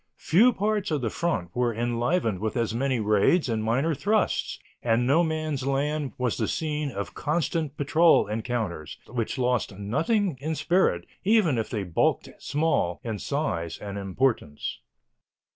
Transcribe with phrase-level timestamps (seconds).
[0.17, 5.05] Few parts of the front were enlivened with as many raids and minor thrusts, and
[5.05, 11.05] No Man's Land was the scene of constant patrol encounters, which lost nothing in spirit,
[11.23, 14.79] even if they bulked small in size and importance.